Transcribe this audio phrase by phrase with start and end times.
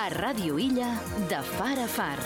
[0.00, 0.94] A Ràdio Illa,
[1.28, 2.16] de far a far.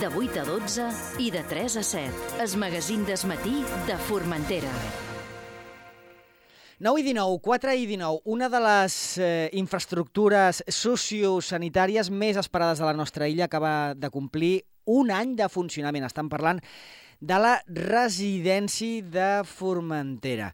[0.00, 0.86] De 8 a 12
[1.22, 2.24] i de 3 a 7.
[2.42, 4.72] Es magazín d'esmatí de Formentera.
[6.82, 12.88] 9 i 19, 4 i 19, una de les eh, infraestructures sociosanitàries més esperades de
[12.88, 16.10] la nostra illa acaba de complir un any de funcionament.
[16.10, 16.58] Estan parlant
[17.20, 20.50] de la residència de Formentera.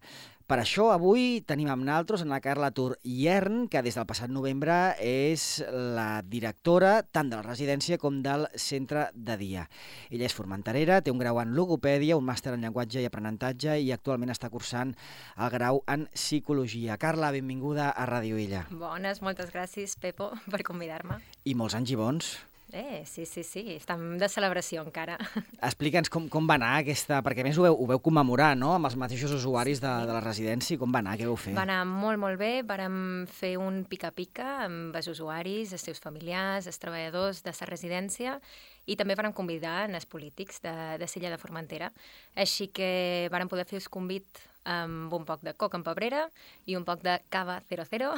[0.46, 4.30] Per això avui tenim amb naltros en la Carla Tur Iern, que des del passat
[4.30, 9.66] novembre és la directora tant de la residència com del centre de dia.
[10.06, 13.90] Ella és formenterera, té un grau en logopèdia, un màster en llenguatge i aprenentatge i
[13.90, 14.94] actualment està cursant
[15.34, 16.94] el grau en psicologia.
[16.94, 18.68] Carla, benvinguda a Ràdio Illa.
[18.70, 21.24] Bones, moltes gràcies, Pepo, per convidar-me.
[21.42, 22.36] I molts anys i bons.
[22.72, 25.14] Eh, sí, sí, sí, estem de celebració encara.
[25.68, 27.20] Explica'ns com, com va anar aquesta...
[27.22, 30.22] Perquè més ho veu, ho veu commemorar, no?, amb els mateixos usuaris de, de la
[30.24, 30.78] residència.
[30.80, 31.14] Com va anar?
[31.20, 31.54] Què vau fer?
[31.56, 32.50] Va anar molt, molt bé.
[32.66, 32.98] Vàrem
[33.30, 38.40] fer un pica-pica amb els usuaris, els seus familiars, els treballadors de la residència
[38.86, 41.92] i també vàrem convidar els polítics de, de Silla de Formentera.
[42.34, 46.26] Així que vàrem poder fer el convit amb un poc de coca en pebrera
[46.66, 48.12] i un poc de cava 00.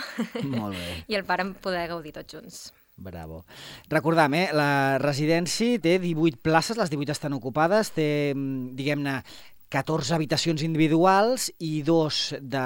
[0.57, 0.93] Molt bé.
[1.13, 2.61] I el vàrem poder gaudir tots junts.
[2.99, 3.45] Bravo.
[3.89, 9.23] Recordam, eh, la residència té 18 places, les 18 estan ocupades, té, mm, diguem-ne,
[9.69, 12.65] 14 habitacions individuals i dos de,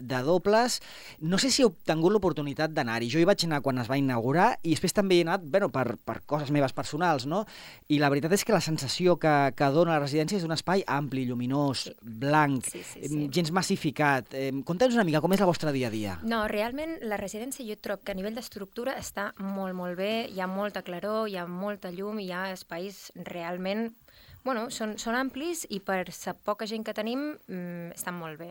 [0.00, 0.80] de dobles.
[1.18, 3.08] No sé si he obtingut l'oportunitat d'anar-hi.
[3.10, 5.96] Jo hi vaig anar quan es va inaugurar i després també he anat bueno, per,
[5.98, 7.42] per coses meves personals, no?
[7.90, 10.84] I la veritat és que la sensació que, que dona la residència és un espai
[10.86, 13.26] ampli, lluminós, blanc, Sí, sí, sí.
[13.34, 14.32] gens massificat.
[14.34, 16.18] Eh, Conta'ns una mica com és el vostre dia a dia.
[16.22, 20.40] No, realment la residència jo trobo que a nivell d'estructura està molt, molt bé, hi
[20.40, 23.90] ha molta claror, hi ha molta llum, hi ha espais realment...
[24.44, 28.50] Bueno, són, són amplis i per la poca gent que tenim mm, estan molt bé.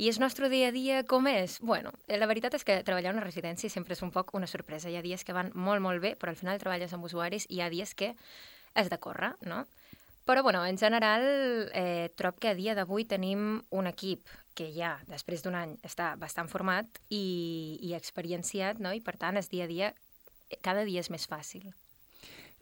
[0.00, 1.58] I el nostre dia a dia com és?
[1.60, 4.48] Bueno, eh, la veritat és que treballar a una residència sempre és un poc una
[4.48, 4.88] sorpresa.
[4.88, 7.58] Hi ha dies que van molt, molt bé, però al final treballes amb usuaris i
[7.58, 8.14] hi ha dies que
[8.74, 9.66] has de córrer, no?
[10.24, 11.22] Però, bueno, en general,
[11.74, 16.12] eh, trobo que a dia d'avui tenim un equip que ja, després d'un any, està
[16.16, 18.92] bastant format i, i experienciat, no?
[18.94, 19.94] i per tant, el dia a dia,
[20.48, 21.72] eh, cada dia és més fàcil.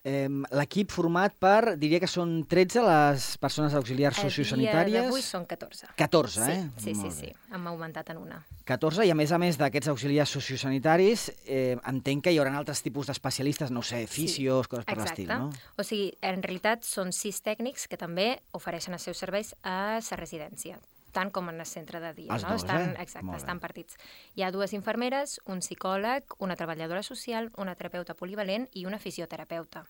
[0.02, 5.02] Eh, L'equip format per, diria que són 13 les persones auxiliars A dia sociosanitàries.
[5.04, 5.90] d'avui són 14.
[5.96, 6.70] 14, sí, eh?
[6.78, 7.34] Sí, sí, Molt sí, bé.
[7.52, 8.38] hem augmentat en una.
[8.64, 12.80] 14, i a més a més d'aquests auxiliars sociosanitaris, eh, entenc que hi haurà altres
[12.80, 15.50] tipus d'especialistes, no sé, fisios, coses per l'estil, no?
[15.76, 20.16] O sigui, en realitat són sis tècnics que també ofereixen els seus serveis a la
[20.16, 20.78] residència
[21.12, 22.32] tant com en el centre de dia.
[22.34, 22.54] Els no?
[22.54, 23.03] dos, estan, eh?
[23.03, 23.43] Exacte, Molt bé.
[23.44, 23.97] estan partits.
[24.37, 29.87] Hi ha dues infermeres, un psicòleg, una treballadora social, una terapeuta polivalent i una fisioterapeuta.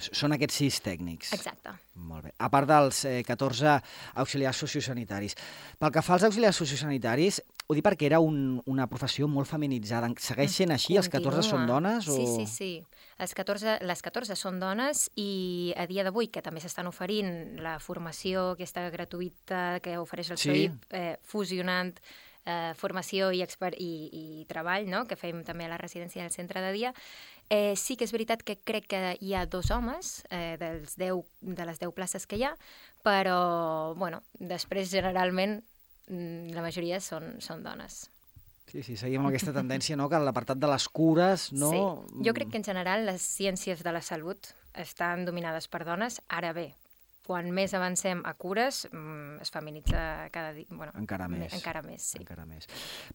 [0.00, 1.34] Són aquests sis tècnics.
[1.36, 1.74] Exacte.
[2.08, 2.30] Molt bé.
[2.40, 3.74] A part dels eh, 14
[4.22, 5.36] auxiliars sociosanitaris.
[5.78, 10.10] Pel que fa als auxiliars sociosanitaris, ho dic perquè era un, una professió molt feminitzada.
[10.20, 10.98] Segueix sent així?
[11.00, 11.80] Els 14 són Continua.
[11.80, 12.08] dones?
[12.08, 12.16] O...
[12.18, 13.02] Sí, sí, sí.
[13.18, 17.78] Els 14, les 14 són dones i a dia d'avui, que també s'estan oferint la
[17.80, 20.50] formació aquesta gratuïta que ofereix el Sí.
[20.50, 21.94] SOIP, eh, fusionant
[22.44, 25.06] eh, formació i, i, i treball, no?
[25.08, 26.92] que fem també a la residència del centre de dia,
[27.48, 31.22] eh, sí que és veritat que crec que hi ha dos homes eh, dels 10,
[31.40, 32.52] de les 10 places que hi ha,
[33.02, 35.62] però bueno, després generalment
[36.08, 38.04] la majoria són, són dones.
[38.70, 41.70] Sí, sí, seguim amb aquesta tendència, no?, que l'apartat de les cures, no...
[41.70, 42.24] Sí.
[42.26, 46.18] Jo crec que en general les ciències de la salut estan dominades per dones.
[46.28, 46.72] Ara bé,
[47.26, 50.66] quan més avancem a cures, mm, es feminitza cada dia.
[50.70, 51.54] Bueno, Encara me- més.
[51.56, 52.18] Encara més, sí.
[52.20, 52.66] Encara més.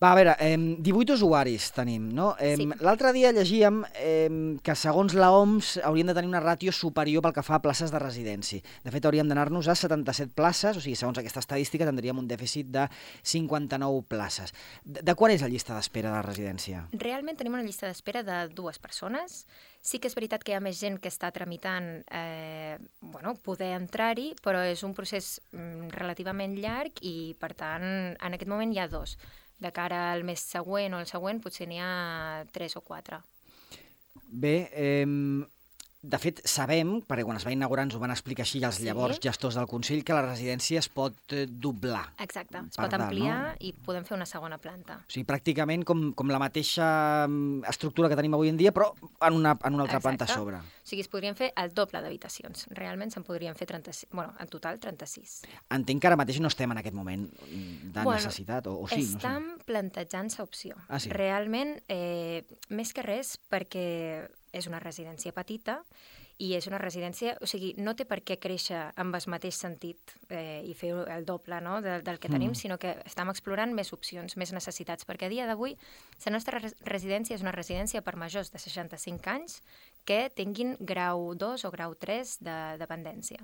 [0.02, 2.36] Va, a veure, eh, 18 usuaris tenim, no?
[2.40, 2.66] Eh, Sí.
[2.80, 7.34] L'altre dia llegíem eh, que segons la OMS haurien de tenir una ràtio superior pel
[7.34, 8.62] que fa a places de residència.
[8.84, 12.66] De fet, hauríem d'anar-nos a 77 places, o sigui, segons aquesta estadística tindríem un dèficit
[12.68, 12.88] de
[13.24, 14.54] 59 places.
[14.84, 16.88] De, de quan és la llista d'espera de la residència?
[16.94, 19.46] Realment tenim una llista d'espera de dues persones.
[19.82, 23.72] Sí que és veritat que hi ha més gent que està tramitant eh, bueno, poder
[23.78, 28.82] entrar-hi, però és un procés mm, relativament llarg i, per tant, en aquest moment hi
[28.84, 29.16] ha dos.
[29.60, 33.22] De cara al mes següent o al següent potser n'hi ha tres o quatre.
[34.30, 35.08] Bé, eh,
[36.02, 38.86] de fet, sabem, perquè quan es va inaugurar ens ho van explicar així els Sí.
[38.86, 42.14] llavors gestors del Consell, que la residència es pot eh, doblar.
[42.20, 43.56] Exacte, es pot ampliar no?
[43.60, 45.02] i podem fer una segona planta.
[45.04, 48.94] O sigui, pràcticament com, com la mateixa mm, estructura que tenim avui en dia, però
[48.96, 50.40] en una, en una altra planta a Exacte.
[50.40, 50.56] sobre.
[50.64, 52.68] O sigui, es podrien fer el doble d'habitacions.
[52.72, 55.42] Realment se'n podrien fer 36, bueno, en total 36.
[55.70, 58.88] Entenc que ara mateix no estem en aquest moment mm, de Bueno, necessitat, o, o
[58.88, 59.16] sí, no sé.
[59.18, 60.80] Estan plantejant-se opció.
[60.88, 61.12] Ah, sí?
[61.12, 65.84] Realment, eh, més que res, perquè és una residència petita
[66.40, 70.14] i és una residència, o sigui, no té per què créixer amb el mateix sentit
[70.32, 72.56] eh, i fer el doble no, de, del que tenim, Mm.
[72.56, 75.76] sinó que estem explorant més opcions, més necessitats, perquè a dia d'avui
[76.26, 79.62] la nostra res residència és una residència per majors de 65 anys
[80.06, 83.44] que tinguin grau 2 o grau 3 de dependència.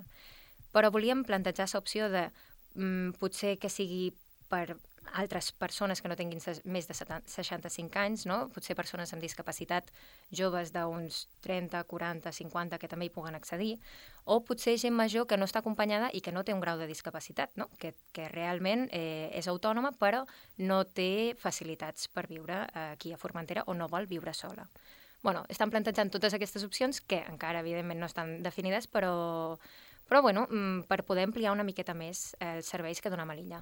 [0.72, 2.30] Però volíem plantejar l'opció de
[2.74, 4.14] mm, potser que sigui
[4.48, 4.78] per
[5.14, 8.46] altres persones que no tinguin més de 65 anys, no?
[8.54, 9.90] potser persones amb discapacitat
[10.30, 13.76] joves d'uns 30, 40, 50 que també hi puguen accedir,
[14.24, 16.90] o potser gent major que no està acompanyada i que no té un grau de
[16.90, 17.70] discapacitat, no?
[17.78, 20.24] que, que realment eh, és autònoma però
[20.58, 24.66] no té facilitats per viure aquí a Formentera o no vol viure sola.
[25.22, 29.58] Bueno, estan plantejant totes aquestes opcions que encara, evidentment, no estan definides, però
[30.08, 33.36] però bueno, mm, per poder ampliar una miqueta més eh, els serveis que donem a
[33.36, 33.60] l'illa.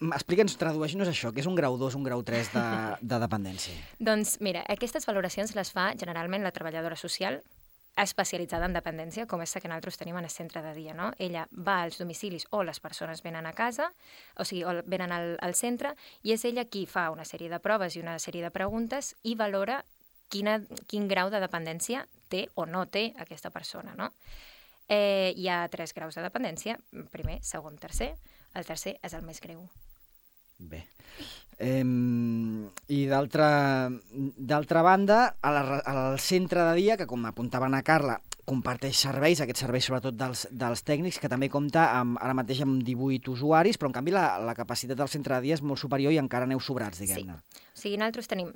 [0.00, 2.64] Explica'ns, tradueix-nos això, que és un grau 2, un grau 3 de,
[3.14, 3.76] de dependència.
[3.98, 7.42] doncs mira, aquestes valoracions les fa generalment la treballadora social,
[7.96, 10.94] especialitzada en dependència, com és la que nosaltres tenim en el centre de dia.
[10.94, 11.10] No?
[11.18, 13.88] Ella va als domicilis o les persones venen a casa,
[14.36, 17.60] o sigui, o venen al, al centre, i és ella qui fa una sèrie de
[17.64, 19.80] proves i una sèrie de preguntes i valora
[20.28, 20.60] quina,
[20.90, 23.96] quin grau de dependència té o no té aquesta persona.
[23.96, 24.12] No?
[24.88, 26.78] Eh, hi ha tres graus de dependència,
[27.10, 28.14] primer, segon, tercer.
[28.54, 29.66] El tercer és el més greu.
[30.58, 30.86] Bé.
[31.58, 39.40] Eh, I d'altra banda, al centre de dia, que com apuntaven a Carla, comparteix serveis,
[39.42, 43.78] aquests serveis sobretot dels, dels tècnics, que també compta amb, ara mateix amb 18 usuaris,
[43.78, 46.46] però en canvi la, la capacitat del centre de dia és molt superior i encara
[46.46, 47.40] aneu sobrats, diguem-ne.
[47.42, 47.64] Sí.
[47.76, 48.54] O sigui, nosaltres tenim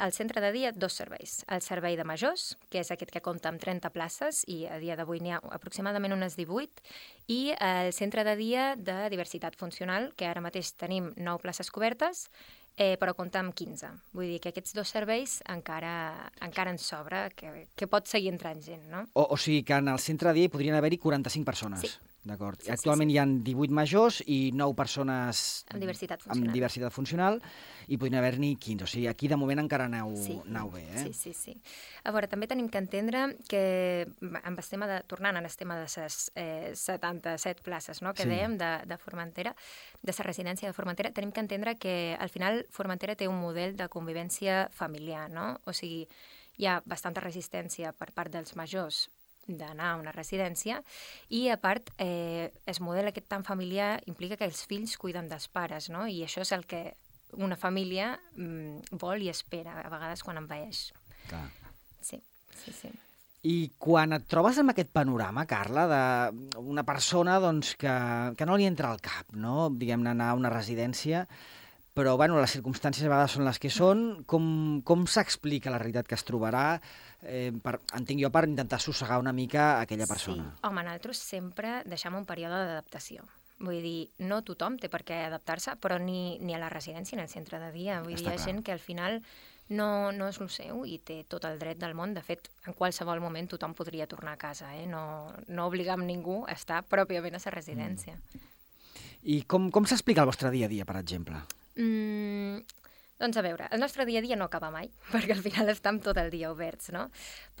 [0.00, 1.42] al centre de dia dos serveis.
[1.50, 4.96] El servei de majors, que és aquest que compta amb 30 places, i a dia
[4.96, 6.84] d'avui n'hi ha aproximadament unes 18,
[7.28, 12.28] i el centre de dia de diversitat funcional, que ara mateix tenim 9 places cobertes,
[12.76, 13.90] eh, però compta amb 15.
[14.16, 18.62] Vull dir que aquests dos serveis encara, encara en sobra, que, que pot seguir entrant
[18.64, 19.06] gent, no?
[19.14, 21.86] O, o sigui que en el centre de dia podrien haver-hi 45 persones.
[21.86, 22.13] Sí.
[22.24, 22.56] D'acord.
[22.62, 23.16] Sí, Actualment sí, sí.
[23.16, 27.36] hi ha 18 majors i 9 persones amb diversitat funcional, amb diversitat funcional
[27.92, 28.86] i podrien haver-n'hi 15.
[28.86, 30.38] O sigui, aquí de moment encara aneu, sí.
[30.48, 30.86] aneu bé.
[30.88, 31.02] Eh?
[31.02, 31.54] Sí, sí, sí.
[32.02, 33.64] A veure, també tenim que entendre que
[34.40, 38.24] amb el tema de, tornant en el tema de les eh, 77 places no, que
[38.24, 38.32] sí.
[38.32, 39.52] dèiem de, de Formentera,
[40.00, 43.76] de la residència de Formentera, tenim que entendre que al final Formentera té un model
[43.76, 45.58] de convivència familiar, no?
[45.68, 46.06] O sigui,
[46.56, 49.10] hi ha bastanta resistència per part dels majors
[49.46, 50.80] d'anar a una residència
[51.28, 55.48] i, a part, eh, el model aquest tan familiar implica que els fills cuiden dels
[55.48, 56.06] pares, no?
[56.08, 56.94] I això és el que
[57.34, 60.86] una família mm, vol i espera, a vegades quan envaeix.
[61.28, 61.48] Clar.
[62.00, 62.20] Sí,
[62.54, 62.92] sí, sí.
[63.44, 65.84] I quan et trobes amb aquest panorama, Carla,
[66.32, 67.92] d'una persona doncs, que,
[68.38, 69.68] que no li entra al cap, no?
[69.68, 71.26] diguem-ne, anar a una residència,
[71.94, 74.02] però bueno, les circumstàncies a vegades són les que són.
[74.26, 74.46] Com,
[74.86, 76.80] com s'explica la realitat que es trobarà?
[77.22, 80.50] Eh, per, entenc jo per intentar sossegar una mica aquella persona.
[80.50, 80.66] Sí.
[80.66, 83.24] Home, nosaltres sempre deixem un període d'adaptació.
[83.62, 87.22] Vull dir, no tothom té per què adaptar-se, però ni, ni a la residència ni
[87.22, 88.02] al centre de dia.
[88.02, 88.48] Vull Està dir, hi ha clar.
[88.50, 89.20] gent que al final
[89.70, 92.12] no, no és el seu i té tot el dret del món.
[92.18, 94.74] De fet, en qualsevol moment tothom podria tornar a casa.
[94.74, 94.88] Eh?
[94.90, 98.18] No, no obligam ningú a estar pròpiament a la residència.
[98.18, 98.48] Mm.
[99.24, 101.38] I com, com s'explica el vostre dia a dia, per exemple?
[101.76, 102.62] Mm,
[103.18, 106.00] doncs a veure, el nostre dia a dia no acaba mai, perquè al final estem
[106.02, 107.06] tot el dia oberts, no?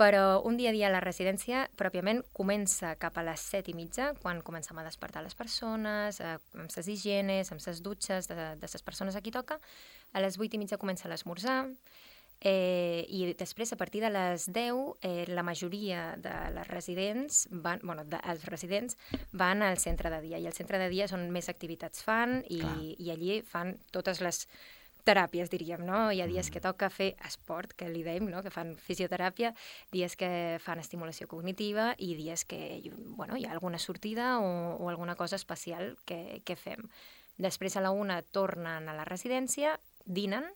[0.00, 3.76] Però un dia a dia a la residència pròpiament comença cap a les set i
[3.78, 8.54] mitja, quan comencem a despertar les persones, eh, amb ses higienes, amb ses dutxes de,
[8.60, 9.60] de ses persones a qui toca.
[10.12, 11.62] A les vuit i mitja comença l'esmorzar,
[12.44, 17.80] Eh, I després, a partir de les 10, eh, la majoria de les residents, van,
[17.82, 18.98] bueno, de, els residents
[19.32, 22.60] van al centre de dia, i al centre de dia són més activitats fan i,
[23.00, 24.44] i allí fan totes les
[25.04, 26.10] teràpies, diríem, no?
[26.12, 26.64] Hi ha dies que mm.
[26.64, 28.42] toca fer esport, que li dèiem, no?
[28.44, 29.52] que fan fisioteràpia,
[29.92, 30.30] dies que
[30.64, 32.80] fan estimulació cognitiva i dies que
[33.16, 36.88] bueno, hi ha alguna sortida o, o alguna cosa especial que, que fem.
[37.36, 40.46] Després a la una tornen a la residència, dinen,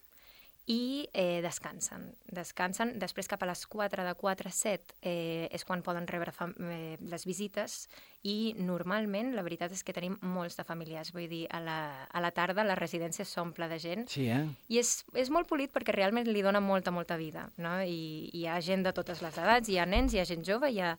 [0.68, 2.10] i eh, descansen.
[2.28, 6.34] Descansen, després cap a les 4, de 4 a 7 eh, és quan poden rebre
[6.34, 7.86] eh, les visites
[8.28, 11.78] i normalment la veritat és que tenim molts de familiars, vull dir, a la,
[12.10, 14.42] a la tarda la residència s'omple de gent sí, eh?
[14.68, 17.78] i és, és molt polit perquè realment li dona molta, molta vida, no?
[17.80, 20.44] I, I hi ha gent de totes les edats, hi ha nens, hi ha gent
[20.46, 20.94] jove, hi ha,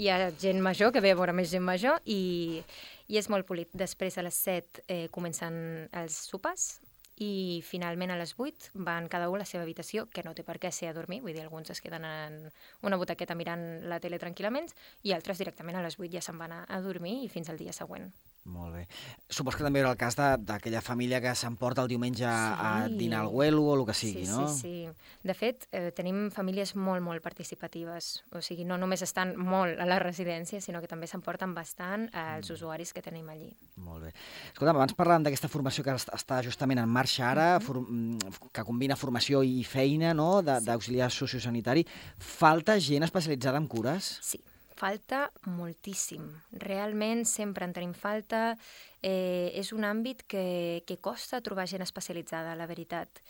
[0.00, 2.62] hi ha gent major que ve a veure més gent major i,
[3.08, 3.70] i és molt polit.
[3.72, 5.54] Després a les 7 eh, comencen
[6.02, 6.78] els sopars,
[7.20, 10.44] i finalment a les 8 van cada un a la seva habitació, que no té
[10.46, 12.40] per què ser a dormir, vull dir, alguns es queden en
[12.82, 14.72] una butaqueta mirant la tele tranquil·lament
[15.04, 17.60] i altres directament a les 8 ja se'n van a, a dormir i fins al
[17.60, 18.08] dia següent.
[18.44, 18.86] Molt bé.
[19.28, 22.96] Supos que també era el cas de- d'aquella família que s'emporta el diumenge a Sí.
[22.96, 24.48] dinar al Güelo o el que sigui, sí, no?
[24.48, 24.88] Sí, sí.
[25.22, 28.24] De fet, eh, tenim famílies molt, molt participatives.
[28.32, 32.48] O sigui, no només estan molt a la residència, sinó que també s'emporten bastant els
[32.50, 33.54] usuaris que tenim allí.
[33.76, 34.14] Molt bé.
[34.54, 38.18] Escolta'm, abans parlàvem d'aquesta formació que est- està justament en marxa ara, mm,
[38.52, 40.40] que combina formació i feina no?
[40.42, 41.86] de- d'auxiliar sociosanitari.
[42.18, 44.18] Falta gent especialitzada en cures?
[44.22, 44.40] Sí,
[44.80, 46.24] falta moltíssim.
[46.64, 48.56] Realment sempre en tenim falta.
[49.02, 53.22] Eh, és un àmbit que, que costa trobar gent especialitzada, la veritat.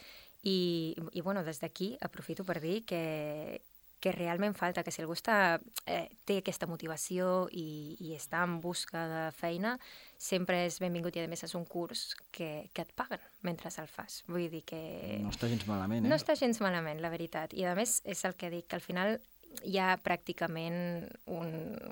[0.47, 3.61] I, i bueno, des d'aquí aprofito per dir que,
[4.01, 8.57] que realment falta, que si algú està, eh, té aquesta motivació i, i està en
[8.65, 9.75] busca de feina,
[10.17, 13.91] sempre és benvingut i a més és un curs que, que et paguen mentre el
[13.93, 14.23] fas.
[14.31, 14.81] Vull dir que...
[15.21, 16.09] No està gens malament, eh?
[16.09, 17.53] No està gens malament, la veritat.
[17.53, 19.19] I a més és el que dic, que al final
[19.65, 21.51] hi ha pràcticament un,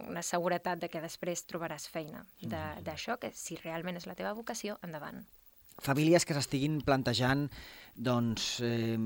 [0.08, 4.32] una seguretat de que després trobaràs feina de- d'això, que si realment és la teva
[4.32, 5.24] vocació, endavant.
[5.78, 7.48] Famílies que s'estiguin plantejant
[7.94, 8.96] doncs, eh,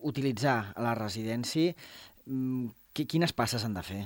[0.00, 1.74] utilitzar la residència,
[2.26, 4.02] mm, qui- quines passes han de fer?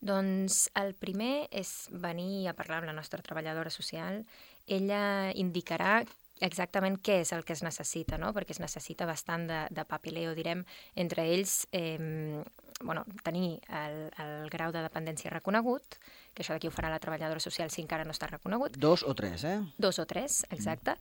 [0.00, 4.24] Doncs el primer és venir a parlar amb la nostra treballadora social.
[4.66, 6.04] Ella indicarà
[6.40, 8.32] exactament què és el que es necessita, no?
[8.36, 10.64] perquè es necessita bastant de, de papileo, direm,
[10.94, 12.42] entre ells eh,
[12.80, 15.96] bueno, tenir el, el grau de dependència reconegut,
[16.34, 19.14] que això d'aquí ho farà la treballadora social si encara no està reconegut, Dos o
[19.16, 19.56] tres, eh?
[19.80, 20.96] Dos o tres, exacte.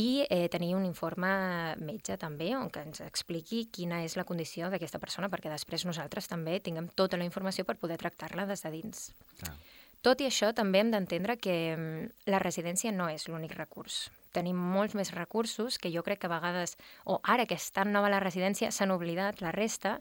[0.00, 1.28] I eh, tenir un informe
[1.84, 6.30] metge també, on que ens expliqui quina és la condició d'aquesta persona, perquè després nosaltres
[6.32, 9.10] també tinguem tota la informació per poder tractar-la des de dins.
[9.42, 9.52] Clar.
[10.00, 14.06] Tot i això, també hem d'entendre que mm, la residència no és l'únic recurs.
[14.36, 17.92] Tenim molts més recursos que jo crec que a vegades, o ara que és tan
[17.92, 19.98] nova la residència, s'han oblidat la resta,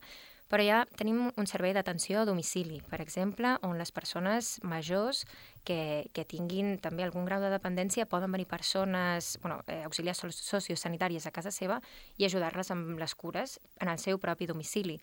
[0.48, 5.26] però ja tenim un servei d'atenció a domicili, per exemple, on les persones majors
[5.68, 10.32] que, que tinguin també algun grau de dependència poden venir persones, bueno, eh, auxiliars so-
[10.32, 11.82] sociosanitàries a casa seva
[12.16, 15.02] i ajudar-les amb les cures en el seu propi domicili.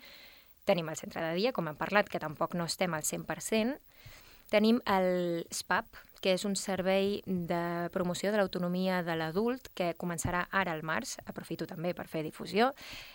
[0.64, 3.76] Tenim el centre de dia, com hem parlat, que tampoc no estem al 100%,
[4.52, 10.46] Tenim el SPAP, que és un servei de promoció de l'autonomia de l'adult que començarà
[10.56, 12.70] ara al març, aprofito també per fer difusió,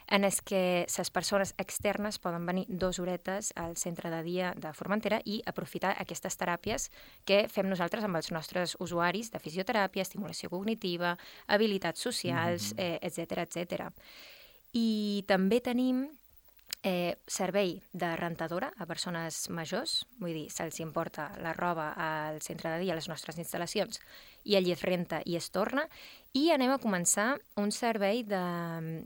[0.05, 4.75] en és que les persones externes poden venir dues horetes al centre de dia de
[4.77, 6.91] Formentera i aprofitar aquestes teràpies
[7.25, 13.41] que fem nosaltres amb els nostres usuaris de fisioteràpia, estimulació cognitiva, habilitats socials, eh, etc
[13.47, 13.89] etc.
[14.77, 16.05] I també tenim
[16.83, 22.71] eh, servei de rentadora a persones majors, vull dir, se'ls importa la roba al centre
[22.71, 23.99] de dia, a les nostres instal·lacions,
[24.45, 25.87] i allí es renta i es torna,
[26.37, 28.39] i anem a començar un servei de,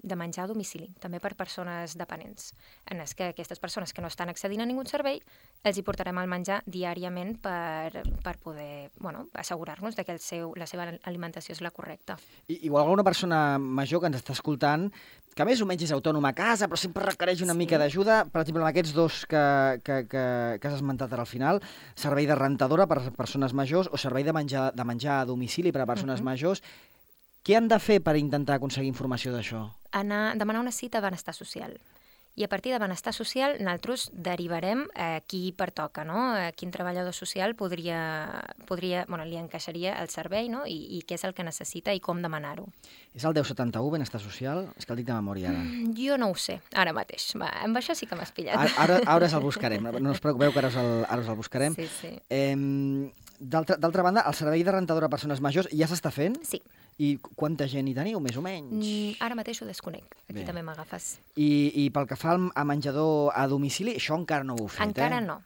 [0.04, 2.50] de menjar a domicili, també per persones dependents,
[2.92, 5.22] en és que aquestes persones que no estan accedint a ningú servei,
[5.64, 10.52] els hi portarem el menjar diàriament per, per poder bueno, assegurar-nos de que el seu,
[10.60, 12.18] la seva alimentació és la correcta.
[12.52, 14.90] I, igual alguna persona major que ens està escoltant,
[15.34, 17.58] que més o menys és autònoma a casa, però sempre requereix una Sí.
[17.64, 20.26] mica d'ajuda, per exemple, amb aquests dos que, que, que,
[20.60, 21.62] que has esmentat ara al final,
[21.96, 25.72] servei de rentadora per a persones majors o servei de menjar, de menjar a domicili
[25.72, 26.26] per a persones Mhm.
[26.28, 26.62] majors,
[27.44, 29.68] què han de fer per intentar aconseguir informació d'això?
[29.94, 31.80] anar, demanar una cita a benestar social.
[32.36, 36.32] I a partir de benestar social, nosaltres derivarem a qui pertoca, no?
[36.34, 40.64] A quin treballador social podria, podria bueno, li encaixaria el servei, no?
[40.66, 42.66] I, I què és el que necessita i com demanar-ho.
[43.14, 44.66] És el 1071, Benestar Social?
[44.82, 45.62] És que el dic de memòria ara.
[45.94, 47.36] Jo no ho sé, ara mateix.
[47.38, 48.58] Va, amb això sí que m'has pillat.
[48.58, 51.30] Ara, ara, ara us el buscarem, no us preocupeu que ara us el, ara us
[51.30, 51.78] el buscarem.
[51.78, 52.16] Sí, sí.
[52.34, 52.58] Eh,
[53.38, 56.42] d'altra banda, el servei de rentadora a persones majors ja s'està fent?
[56.42, 56.64] Sí,
[57.00, 58.74] I quanta gent hi teniu, més o menys?
[58.86, 60.06] mm, ara mateix ho desconec.
[60.30, 60.46] Aquí Bé.
[60.46, 61.20] també m'agafes.
[61.36, 64.86] I, I pel que fa a menjador a domicili, això encara no ho heu fet,
[64.88, 65.26] Encara eh?
[65.26, 65.42] no.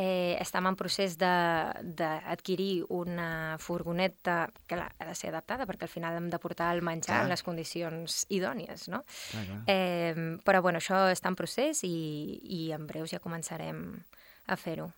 [0.00, 5.88] Eh, estem en procés de- d'adquirir una furgoneta que ha de ser adaptada perquè al
[5.92, 7.22] final hem de portar el menjar Clar.
[7.24, 9.02] en les condicions idònies, no?
[9.30, 9.62] Clar, clar.
[9.66, 14.00] Eh, però bueno, això està en procés i, i en breus ja començarem
[14.46, 14.90] a fer-ho.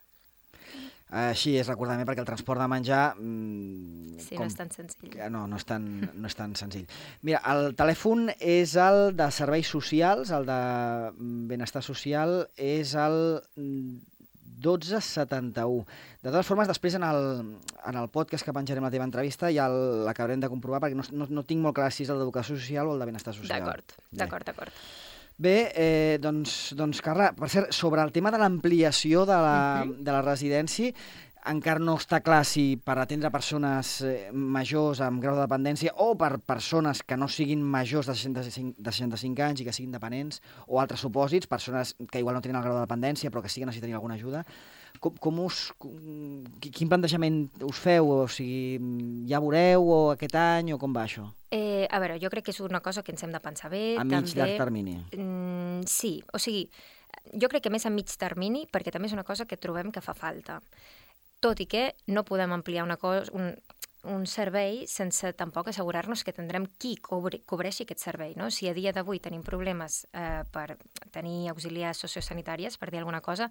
[1.13, 3.03] Així és, recordar-me, perquè el transport de menjar...
[3.19, 5.17] mm, Sí, no és tan senzill.
[5.35, 6.87] No, no és, tan, no és tan senzill.
[7.27, 10.61] Mira, el telèfon és el de serveis socials, el de
[11.13, 13.19] mm, benestar social, és el
[13.59, 13.99] mm,
[14.63, 15.85] 1271.
[16.23, 17.21] De totes formes, després en el,
[17.91, 21.29] en el podcast que penjarem la teva entrevista ja l'acabarem de comprovar perquè no, no,
[21.29, 23.59] no tinc molt clar si és el d'educació social o el de benestar social.
[23.59, 24.85] D'acord, d'acord, d'acord.
[25.43, 30.05] Bé, eh, doncs, doncs, Carla, per cert, sobre el tema de l'ampliació de, la, Mhm.
[30.07, 30.93] de la residència,
[31.51, 36.13] encara no està clar si per atendre persones eh, majors amb grau de dependència o
[36.17, 40.39] per persones que no siguin majors de 65, de 65 anys i que siguin dependents
[40.69, 43.59] o altres supòsits, persones que igual no tenen el grau de dependència però que sí
[43.59, 44.47] que necessitarien alguna ajuda.
[45.01, 48.07] Com, com us, com, quin plantejament us feu?
[48.23, 48.79] O sigui,
[49.27, 51.33] ja veureu o aquest any o com va això?
[51.53, 53.99] Eh, a veure, jo crec que és una cosa que ens hem de pensar bé.
[54.01, 54.39] A mig també...
[54.39, 54.97] llarg termini.
[55.13, 56.65] Mm, sí, o sigui,
[57.37, 60.01] jo crec que més a mig termini, perquè també és una cosa que trobem que
[60.01, 60.63] fa falta.
[61.45, 63.53] Tot i que no podem ampliar una cosa, un,
[64.09, 68.33] un servei sense tampoc assegurar-nos que tindrem qui cobri, cobreixi aquest servei.
[68.39, 68.49] No?
[68.51, 70.79] Si a dia d'avui tenim problemes eh, per
[71.13, 73.51] tenir auxiliars sociosanitàries, per dir alguna cosa,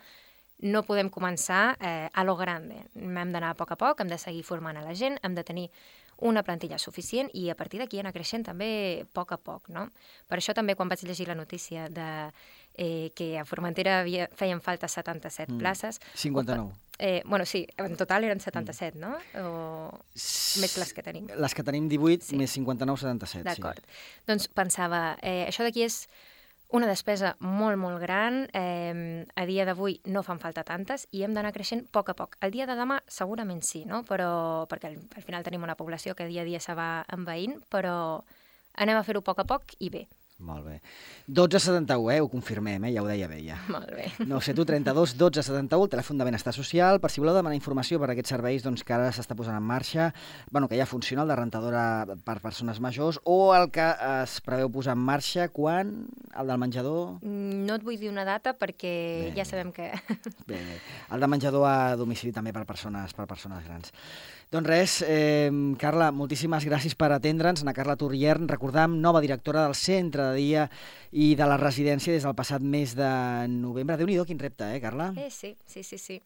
[0.61, 2.87] no podem començar eh, a lo grande.
[2.95, 5.45] Hem d'anar a poc a poc, hem de seguir formant a la gent, hem de
[5.45, 5.69] tenir
[6.21, 9.69] una plantilla suficient i a partir d'aquí anar creixent també a poc a poc.
[9.73, 9.87] No?
[10.29, 12.07] Per això també quan vaig llegir la notícia de
[12.75, 15.59] eh, que a Formentera havia, feien falta 77 mm.
[15.59, 16.01] places...
[16.15, 16.71] 59.
[17.03, 19.01] Eh, bueno, sí, en total eren 77, mm.
[19.01, 19.15] no?
[19.41, 19.89] O
[20.61, 21.31] més les que tenim.
[21.33, 22.37] Les que tenim 18 sí.
[22.37, 23.81] més 59, 77, D'acord.
[23.81, 24.21] Sí.
[24.29, 26.03] Doncs pensava, eh, això d'aquí és
[26.71, 28.45] una despesa molt, molt gran.
[28.53, 32.17] Eh, a dia d'avui no fan falta tantes i hem d'anar creixent a poc a
[32.17, 32.37] poc.
[32.41, 34.03] El dia de demà segurament sí, no?
[34.07, 34.31] però,
[34.71, 37.95] perquè al, al final tenim una població que dia a dia se va envaint, però
[38.79, 40.07] anem a fer-ho a poc a poc i bé.
[40.41, 40.79] Molt bé.
[41.27, 42.19] 1271, eh?
[42.21, 42.91] Ho confirmem, eh?
[42.95, 43.59] Ja ho deia bé, ja.
[43.73, 44.07] Molt bé.
[44.27, 47.57] No sé, tu 32 12 71, el telèfon de benestar social, per si voleu demanar
[47.57, 50.09] informació per aquests serveis doncs, que ara s'està posant en marxa,
[50.49, 51.83] bueno, que ja funciona, el de rentadora
[52.25, 53.85] per persones majors, o el que
[54.25, 55.93] es preveu posar en marxa quan?
[56.39, 57.17] El del menjador?
[57.21, 58.91] Mm, no et vull dir una data perquè
[59.27, 59.89] bé, ja sabem que...
[60.49, 60.77] Bé, bé.
[61.11, 63.91] El de menjador a domicili també per persones, per persones grans.
[64.51, 67.63] Doncs res, eh, Carla, moltíssimes gràcies per atendre'ns.
[67.63, 70.65] Ana Carla Turriern, recordam, nova directora del Centre de Dia
[71.11, 73.11] i de la Residència des del passat mes de
[73.47, 73.97] novembre.
[73.97, 75.13] déu nhi quin repte, eh, Carla?
[75.15, 76.21] Eh, sí, sí, sí, sí.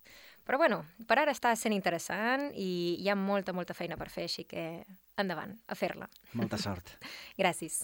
[0.45, 4.27] Però bueno, per ara està sent interessant i hi ha molta, molta feina per fer,
[4.29, 4.85] així que
[5.17, 6.09] endavant, a fer-la.
[6.37, 6.97] Molta sort.
[7.41, 7.81] Gràcies.